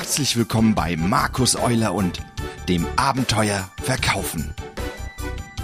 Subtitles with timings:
[0.00, 2.22] Herzlich willkommen bei Markus Euler und
[2.70, 4.54] dem Abenteuer Verkaufen.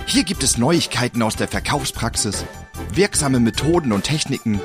[0.04, 2.44] Hier gibt es Neuigkeiten aus der Verkaufspraxis,
[2.92, 4.60] wirksame Methoden und Techniken,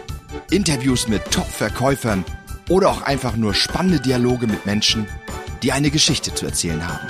[0.50, 2.26] Interviews mit Top-Verkäufern
[2.68, 5.08] oder auch einfach nur spannende Dialoge mit Menschen,
[5.64, 7.08] die eine Geschichte zu erzählen haben.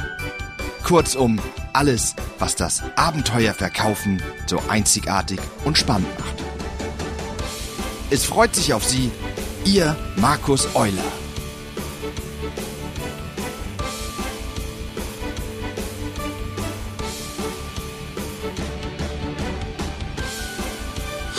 [0.84, 1.40] Kurzum,
[1.74, 6.36] alles, was das Abenteuer Verkaufen so einzigartig und spannend macht.
[8.12, 9.10] Es freut sich auf Sie,
[9.66, 11.21] Ihr Markus Euler.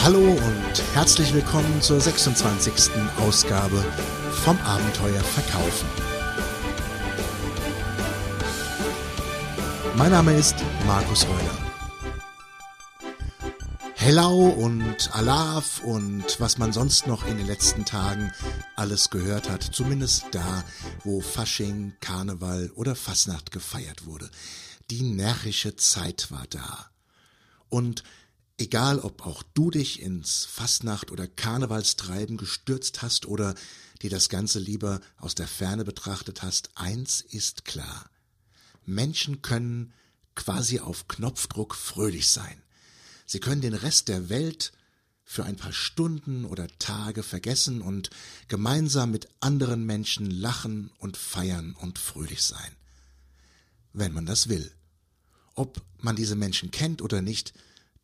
[0.04, 2.90] Hallo und herzlich willkommen zur 26.
[3.18, 3.84] Ausgabe
[4.32, 5.88] vom Abenteuer Verkaufen.
[9.94, 10.56] Mein Name ist
[10.88, 11.56] Markus Reuler.
[13.94, 18.32] Hello und Alaf und was man sonst noch in den letzten Tagen
[18.74, 20.64] alles gehört hat, zumindest da,
[21.04, 24.28] wo Fasching, Karneval oder Fasnacht gefeiert wurde.
[24.90, 26.90] Die närrische Zeit war da.
[27.68, 28.02] Und
[28.62, 33.56] Egal, ob auch du dich ins Fastnacht- oder Karnevalstreiben gestürzt hast oder
[34.02, 38.08] dir das Ganze lieber aus der Ferne betrachtet hast, eins ist klar.
[38.86, 39.92] Menschen können
[40.36, 42.62] quasi auf Knopfdruck fröhlich sein.
[43.26, 44.70] Sie können den Rest der Welt
[45.24, 48.10] für ein paar Stunden oder Tage vergessen und
[48.46, 52.76] gemeinsam mit anderen Menschen lachen und feiern und fröhlich sein.
[53.92, 54.70] Wenn man das will.
[55.56, 57.52] Ob man diese Menschen kennt oder nicht,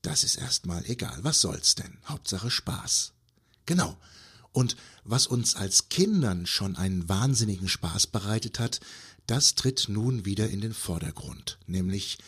[0.02, 1.18] das ist erstmal egal.
[1.22, 1.98] Was soll's denn?
[2.06, 3.12] Hauptsache Spaß.
[3.66, 3.98] Genau.
[4.52, 8.80] Und was uns als Kindern schon einen wahnsinnigen Spaß bereitet hat,
[9.26, 12.18] das tritt nun wieder in den Vordergrund, nämlich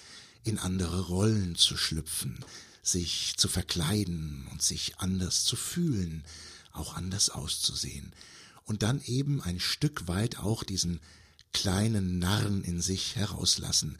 [0.44, 2.44] in andere Rollen zu schlüpfen,
[2.82, 6.24] sich zu verkleiden und sich anders zu fühlen,
[6.72, 8.12] auch anders auszusehen
[8.70, 11.00] und dann eben ein Stück weit auch diesen
[11.52, 13.98] kleinen Narren in sich herauslassen,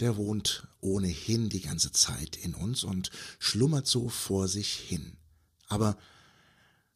[0.00, 5.16] der wohnt ohnehin die ganze Zeit in uns und schlummert so vor sich hin.
[5.68, 5.96] Aber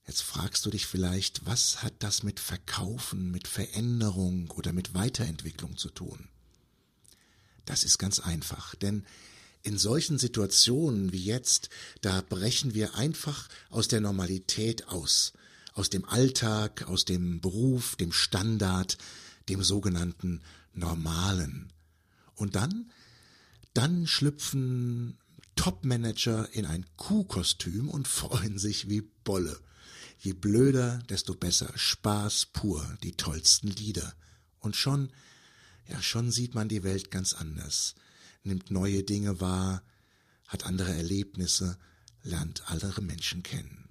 [0.06, 5.76] jetzt fragst du dich vielleicht, was hat das mit Verkaufen, mit Veränderung oder mit Weiterentwicklung
[5.76, 6.28] zu tun?
[7.64, 9.04] Das ist ganz einfach, denn
[9.62, 11.70] in solchen Situationen wie jetzt,
[12.00, 15.32] da brechen wir einfach aus der Normalität aus,
[15.74, 18.96] aus dem Alltag, aus dem Beruf, dem Standard,
[19.48, 20.40] dem sogenannten
[20.72, 21.72] Normalen.
[22.36, 22.90] Und dann,
[23.74, 25.18] dann schlüpfen
[25.56, 29.58] Topmanager in ein Kuhkostüm und freuen sich wie Bolle.
[30.18, 31.72] Je blöder, desto besser.
[31.74, 34.14] Spaß pur, die tollsten Lieder.
[34.60, 35.10] Und schon,
[35.88, 37.94] ja, schon sieht man die Welt ganz anders,
[38.42, 39.82] nimmt neue Dinge wahr,
[40.46, 41.78] hat andere Erlebnisse,
[42.22, 43.88] lernt andere Menschen kennen.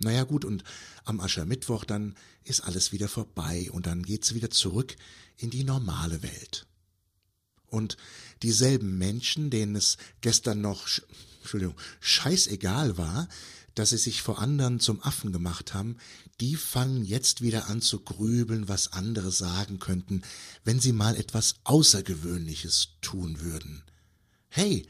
[0.00, 0.62] Naja gut, und
[1.04, 4.96] am Aschermittwoch dann ist alles wieder vorbei und dann geht's wieder zurück
[5.36, 6.66] in die normale Welt.
[7.70, 7.96] Und
[8.42, 10.88] dieselben Menschen, denen es gestern noch,
[11.40, 13.28] Entschuldigung, scheißegal war,
[13.78, 15.98] dass sie sich vor anderen zum Affen gemacht haben,
[16.40, 20.22] die fangen jetzt wieder an zu grübeln, was andere sagen könnten,
[20.64, 23.84] wenn sie mal etwas Außergewöhnliches tun würden.
[24.48, 24.86] Hey,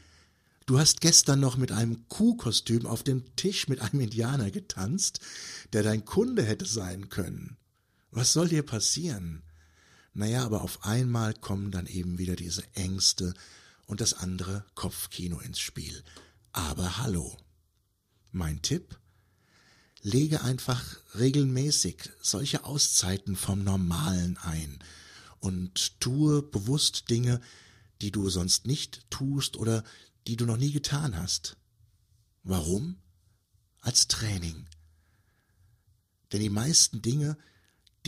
[0.65, 5.19] du hast gestern noch mit einem Kuhkostüm auf dem Tisch mit einem Indianer getanzt,
[5.73, 7.57] der dein Kunde hätte sein können.
[8.11, 9.43] Was soll dir passieren?
[10.13, 13.33] Naja, aber auf einmal kommen dann eben wieder diese Ängste
[13.85, 16.03] und das andere Kopfkino ins Spiel.
[16.51, 17.37] Aber hallo.
[18.31, 18.99] Mein Tipp?
[20.01, 24.79] Lege einfach regelmäßig solche Auszeiten vom Normalen ein
[25.39, 27.41] und tue bewusst Dinge,
[28.01, 29.83] die du sonst nicht tust oder
[30.27, 31.57] die du noch nie getan hast.
[32.43, 32.97] Warum?
[33.81, 34.67] Als Training.
[36.31, 37.37] Denn die meisten Dinge,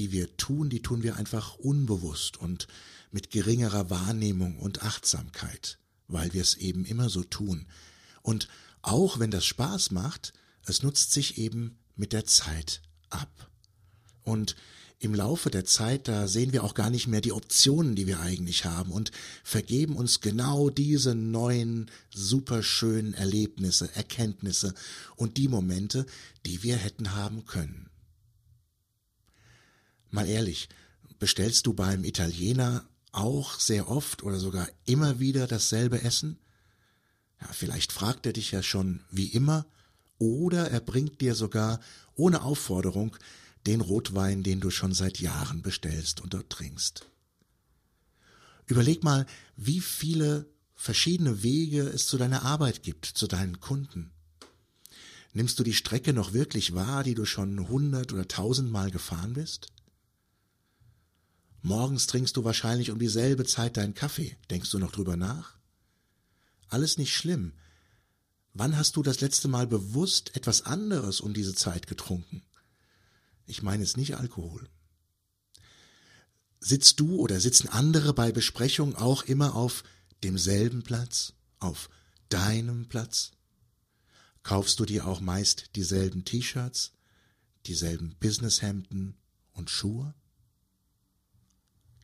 [0.01, 2.67] die wir tun, die tun wir einfach unbewusst und
[3.11, 7.67] mit geringerer Wahrnehmung und Achtsamkeit, weil wir es eben immer so tun.
[8.23, 8.47] Und
[8.81, 10.33] auch wenn das Spaß macht,
[10.65, 12.81] es nutzt sich eben mit der Zeit
[13.11, 13.51] ab.
[14.23, 14.55] Und
[14.97, 18.21] im Laufe der Zeit, da sehen wir auch gar nicht mehr die Optionen, die wir
[18.21, 19.11] eigentlich haben und
[19.43, 24.73] vergeben uns genau diese neuen, superschönen Erlebnisse, Erkenntnisse
[25.15, 26.07] und die Momente,
[26.47, 27.90] die wir hätten haben können.
[30.11, 30.67] Mal ehrlich,
[31.19, 36.37] bestellst du beim Italiener auch sehr oft oder sogar immer wieder dasselbe Essen?
[37.39, 39.65] Ja, vielleicht fragt er dich ja schon wie immer,
[40.19, 41.79] oder er bringt dir sogar
[42.13, 43.15] ohne Aufforderung
[43.65, 47.07] den Rotwein, den du schon seit Jahren bestellst und dort trinkst.
[48.67, 49.25] Überleg mal,
[49.55, 54.11] wie viele verschiedene Wege es zu deiner Arbeit gibt, zu deinen Kunden.
[55.33, 59.71] Nimmst du die Strecke noch wirklich wahr, die du schon hundert oder tausendmal gefahren bist?
[61.61, 64.35] Morgens trinkst du wahrscheinlich um dieselbe Zeit deinen Kaffee.
[64.49, 65.57] Denkst du noch drüber nach?
[66.69, 67.53] Alles nicht schlimm.
[68.53, 72.43] Wann hast du das letzte Mal bewusst etwas anderes um diese Zeit getrunken?
[73.45, 74.67] Ich meine jetzt nicht Alkohol.
[76.59, 79.83] Sitzt du oder sitzen andere bei Besprechungen auch immer auf
[80.23, 81.89] demselben Platz, auf
[82.29, 83.31] deinem Platz?
[84.43, 86.93] Kaufst du dir auch meist dieselben T-Shirts,
[87.65, 89.15] dieselben Businesshemden
[89.53, 90.13] und Schuhe?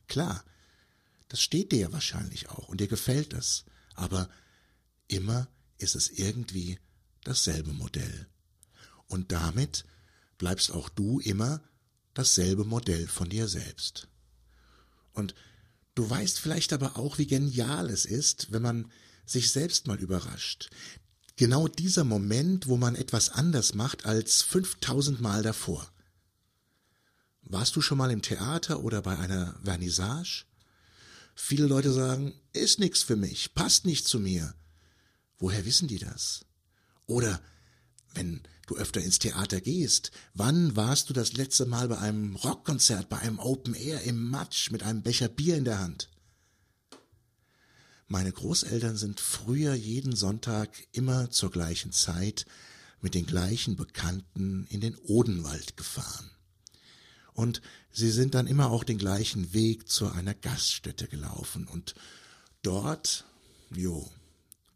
[0.08, 0.44] Klar,
[1.28, 3.64] das steht dir ja wahrscheinlich auch und dir gefällt es,
[3.94, 4.28] aber
[5.06, 6.78] immer ist es irgendwie
[7.24, 8.26] dasselbe Modell.
[9.06, 9.84] Und damit
[10.38, 11.60] bleibst auch du immer
[12.14, 14.08] dasselbe Modell von dir selbst.
[15.12, 15.34] Und
[15.94, 18.90] du weißt vielleicht aber auch, wie genial es ist, wenn man
[19.26, 20.70] sich selbst mal überrascht.
[21.36, 25.90] Genau dieser Moment, wo man etwas anders macht als 5000 Mal davor.
[27.50, 30.44] Warst du schon mal im Theater oder bei einer Vernissage?
[31.34, 34.54] Viele Leute sagen, ist nix für mich, passt nicht zu mir.
[35.38, 36.44] Woher wissen die das?
[37.06, 37.40] Oder
[38.12, 43.08] wenn du öfter ins Theater gehst, wann warst du das letzte Mal bei einem Rockkonzert,
[43.08, 46.10] bei einem Open Air im Matsch mit einem Becher Bier in der Hand?
[48.08, 52.44] Meine Großeltern sind früher jeden Sonntag immer zur gleichen Zeit
[53.00, 56.30] mit den gleichen Bekannten in den Odenwald gefahren.
[57.38, 57.62] Und
[57.92, 61.94] sie sind dann immer auch den gleichen Weg zu einer Gaststätte gelaufen und
[62.62, 63.24] dort,
[63.70, 64.10] jo,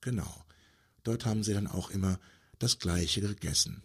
[0.00, 0.42] genau,
[1.02, 2.18] Dort haben sie dann auch immer
[2.58, 3.82] das Gleiche gegessen.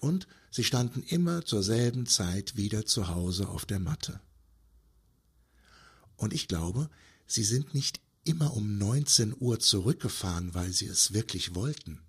[0.00, 4.20] Und sie standen immer zur selben Zeit wieder zu Hause auf der Matte.
[6.16, 6.90] Und ich glaube,
[7.26, 12.00] sie sind nicht immer um 19 Uhr zurückgefahren, weil sie es wirklich wollten.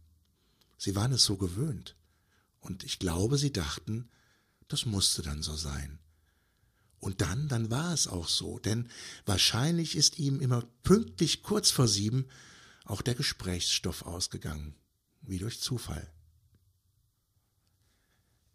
[0.77, 1.95] Sie waren es so gewöhnt.
[2.59, 4.09] Und ich glaube, sie dachten,
[4.69, 5.99] das musste dann so sein.
[6.99, 8.89] Und dann, dann war es auch so, denn
[9.25, 12.25] wahrscheinlich ist ihm immer pünktlich kurz vor sieben
[12.85, 14.75] auch der Gesprächsstoff ausgegangen,
[15.21, 16.11] wie durch Zufall.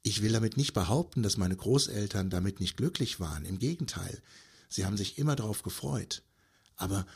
[0.02, 4.20] Ich will damit nicht behaupten, dass meine Großeltern damit nicht glücklich waren, im Gegenteil,
[4.68, 6.22] sie haben sich immer darauf gefreut.
[6.76, 7.06] Aber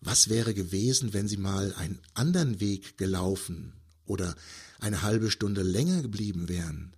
[0.00, 3.74] was wäre gewesen, wenn sie mal einen anderen Weg gelaufen
[4.06, 4.34] oder
[4.78, 6.94] eine halbe Stunde länger geblieben wären?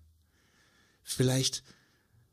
[1.12, 1.62] Vielleicht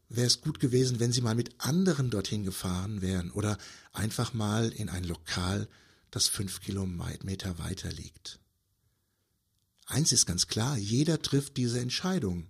[0.10, 3.58] wäre es gut gewesen, wenn sie mal mit anderen dorthin gefahren wären oder
[3.94, 5.68] einfach mal in ein Lokal
[6.12, 8.40] das fünf Kilometer weiter liegt.
[9.86, 12.50] Eins ist ganz klar, jeder trifft diese Entscheidung.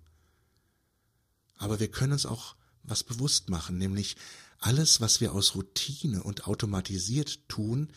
[1.56, 4.16] Aber wir können uns auch was bewusst machen, nämlich
[4.58, 7.92] alles, was wir aus Routine und automatisiert tun,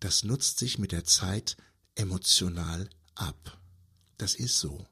[0.00, 1.56] das nutzt sich mit der Zeit
[1.94, 3.60] emotional ab.
[4.18, 4.86] Das ist so.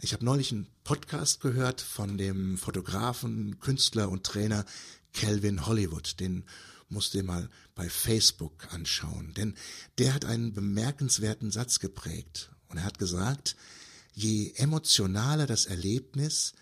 [0.00, 4.64] Ich habe neulich einen Podcast gehört von dem Fotografen, Künstler und Trainer
[5.12, 6.20] Calvin Hollywood.
[6.20, 6.44] Den
[6.88, 9.56] musst du dir mal bei Facebook anschauen, denn
[9.98, 13.56] der hat einen bemerkenswerten Satz geprägt und er hat gesagt,
[14.14, 16.52] je emotionaler das Erlebnis,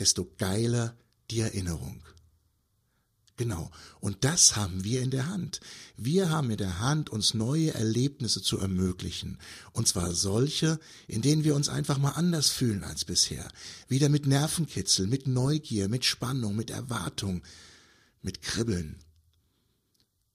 [0.00, 0.96] desto geiler
[1.30, 2.02] die Erinnerung.
[3.40, 3.70] Genau.
[4.00, 5.62] Und das haben wir in der Hand.
[5.96, 9.38] Wir haben in der Hand, uns neue Erlebnisse zu ermöglichen.
[9.72, 10.78] Und zwar solche,
[11.08, 13.50] in denen wir uns einfach mal anders fühlen als bisher.
[13.88, 17.40] Wieder mit Nervenkitzel, mit Neugier, mit Spannung, mit Erwartung,
[18.20, 18.98] mit Kribbeln.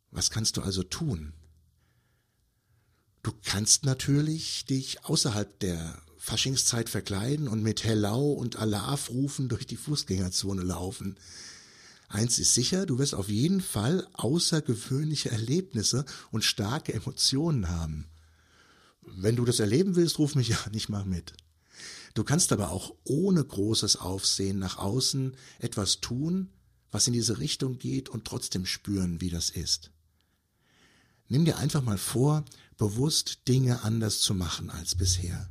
[0.10, 1.34] Was kannst du also tun?
[3.22, 9.68] Du kannst natürlich dich außerhalb der Faschingszeit verkleiden und mit Hellau und Alarv rufen durch
[9.68, 11.18] die Fußgängerzone laufen.
[12.08, 18.08] Eins ist sicher, du wirst auf jeden Fall außergewöhnliche Erlebnisse und starke Emotionen haben.
[19.02, 21.34] Wenn du das erleben willst, ruf mich ja nicht mal mit.
[22.14, 26.50] Du kannst aber auch ohne großes Aufsehen nach außen etwas tun,
[26.92, 29.92] was in diese Richtung geht und trotzdem spüren, wie das ist.
[31.28, 32.46] Nimm dir einfach mal vor,
[32.78, 35.50] bewusst Dinge anders zu machen als bisher.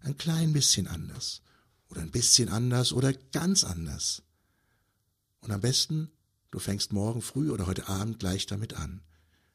[0.00, 1.40] Ein klein bisschen anders.
[1.88, 4.22] Oder ein bisschen anders oder ganz anders.
[5.40, 6.10] Und am besten,
[6.50, 9.02] du fängst morgen früh oder heute Abend gleich damit an.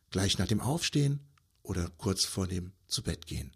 [0.09, 1.19] Gleich nach dem Aufstehen
[1.61, 3.51] oder kurz vor dem Zubettgehen.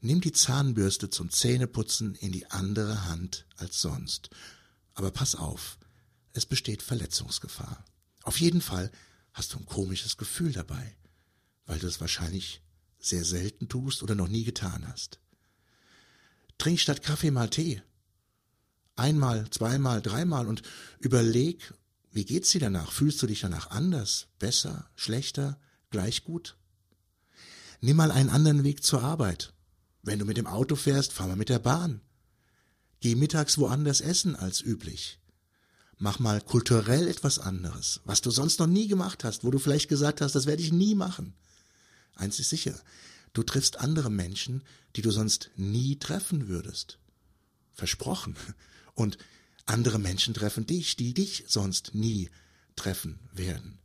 [0.00, 4.30] Nimm die Zahnbürste zum Zähneputzen in die andere Hand als sonst.
[4.94, 5.78] Aber pass auf,
[6.32, 7.84] es besteht Verletzungsgefahr.
[8.24, 8.90] Auf jeden Fall
[9.32, 10.96] hast du ein komisches Gefühl dabei,
[11.66, 12.62] weil du es wahrscheinlich
[12.98, 15.20] sehr selten tust oder noch nie getan hast.
[16.58, 17.82] Trink statt Kaffee mal Tee.
[18.96, 20.62] Einmal, zweimal, dreimal und
[20.98, 21.74] überleg,
[22.10, 22.92] wie geht's dir danach?
[22.92, 25.58] Fühlst du dich danach anders, besser, schlechter,
[25.90, 26.56] gleich gut?
[27.80, 29.52] Nimm mal einen anderen Weg zur Arbeit.
[30.02, 32.00] Wenn du mit dem Auto fährst, fahr mal mit der Bahn.
[33.00, 35.18] Geh mittags woanders essen als üblich.
[35.98, 39.88] Mach mal kulturell etwas anderes, was du sonst noch nie gemacht hast, wo du vielleicht
[39.88, 41.34] gesagt hast, das werde ich nie machen.
[42.14, 42.74] Eins ist sicher,
[43.32, 44.62] du triffst andere Menschen,
[44.96, 46.98] die du sonst nie treffen würdest.
[47.72, 48.36] Versprochen.
[48.94, 49.18] Und
[49.66, 52.30] andere Menschen treffen dich, die dich sonst nie
[52.76, 53.78] treffen werden.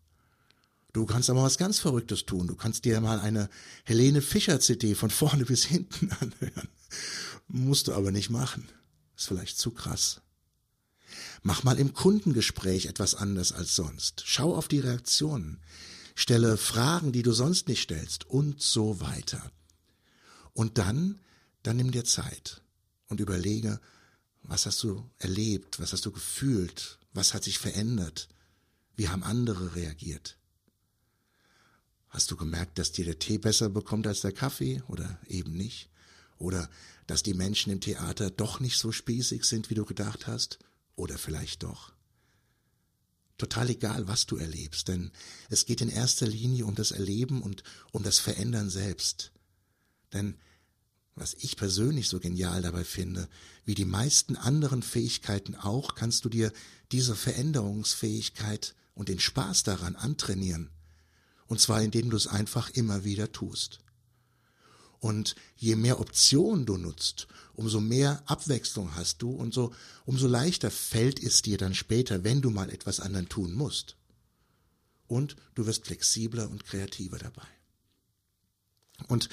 [0.93, 2.47] Du kannst aber was ganz Verrücktes tun.
[2.47, 3.49] Du kannst dir mal eine
[3.83, 6.69] Helene Fischer CD von vorne bis hinten anhören.
[7.47, 8.67] Musst du aber nicht machen.
[9.15, 10.21] Ist vielleicht zu krass.
[11.43, 14.23] Mach mal im Kundengespräch etwas anders als sonst.
[14.25, 15.59] Schau auf die Reaktionen.
[16.15, 19.51] Stelle Fragen, die du sonst nicht stellst und so weiter.
[20.53, 21.19] Und dann,
[21.61, 22.61] dann nimm dir Zeit
[23.07, 23.79] und überlege,
[24.47, 28.29] was hast du erlebt, was hast du gefühlt, was hat sich verändert,
[28.95, 30.37] wie haben andere reagiert.
[32.09, 35.89] Hast du gemerkt, dass dir der Tee besser bekommt als der Kaffee oder eben nicht?
[36.37, 36.69] Oder
[37.05, 40.59] dass die Menschen im Theater doch nicht so spießig sind, wie du gedacht hast?
[40.95, 41.93] Oder vielleicht doch?
[43.37, 45.11] Total egal, was du erlebst, denn
[45.49, 49.31] es geht in erster Linie um das Erleben und um das Verändern selbst.
[50.13, 50.37] Denn
[51.17, 53.27] was ich persönlich so genial dabei finde,
[53.65, 56.53] wie die meisten anderen Fähigkeiten auch, kannst du dir
[56.91, 60.69] diese Veränderungsfähigkeit und den Spaß daran antrainieren.
[61.47, 63.79] Und zwar indem du es einfach immer wieder tust.
[64.99, 69.73] Und je mehr Optionen du nutzt, umso mehr Abwechslung hast du und so,
[70.05, 73.95] umso leichter fällt es dir dann später, wenn du mal etwas anderen tun musst.
[75.07, 77.47] Und du wirst flexibler und kreativer dabei.
[79.07, 79.29] Und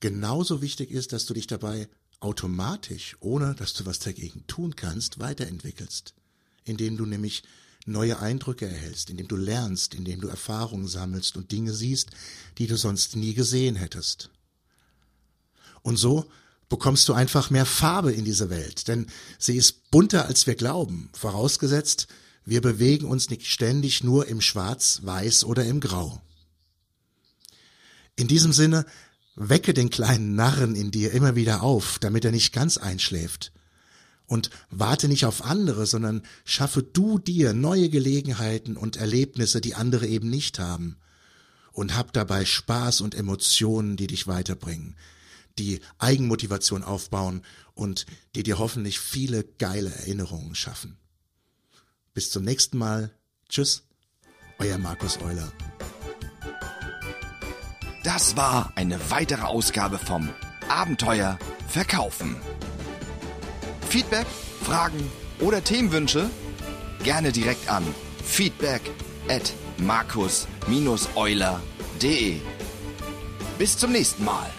[0.00, 1.88] genauso wichtig ist, dass du dich dabei
[2.20, 6.14] automatisch, ohne dass du was dagegen tun kannst, weiterentwickelst,
[6.64, 7.42] indem du nämlich
[7.86, 12.10] neue Eindrücke erhältst, indem du lernst, indem du Erfahrungen sammelst und Dinge siehst,
[12.58, 14.30] die du sonst nie gesehen hättest.
[15.82, 16.30] Und so
[16.70, 19.06] bekommst du einfach mehr Farbe in diese Welt, denn
[19.38, 22.08] sie ist bunter, als wir glauben, vorausgesetzt,
[22.46, 26.20] wir bewegen uns nicht ständig nur im Schwarz, Weiß oder im Grau.
[28.16, 28.86] In diesem Sinne,
[29.36, 33.52] wecke den kleinen Narren in dir immer wieder auf, damit er nicht ganz einschläft.
[34.26, 40.06] Und warte nicht auf andere, sondern schaffe du dir neue Gelegenheiten und Erlebnisse, die andere
[40.06, 40.96] eben nicht haben.
[41.72, 44.96] Und hab dabei Spaß und Emotionen, die dich weiterbringen
[45.58, 47.42] die Eigenmotivation aufbauen
[47.74, 50.96] und die dir hoffentlich viele geile Erinnerungen schaffen.
[52.12, 53.10] Bis zum nächsten Mal.
[53.48, 53.84] Tschüss,
[54.58, 55.52] euer Markus Euler.
[58.04, 60.28] Das war eine weitere Ausgabe vom
[60.68, 62.36] Abenteuer Verkaufen.
[63.88, 64.26] Feedback,
[64.62, 66.28] Fragen oder Themenwünsche?
[67.02, 67.82] Gerne direkt an
[68.22, 68.82] feedback
[69.30, 72.40] at markus-euler.de.
[73.58, 74.50] Bis zum nächsten Mal.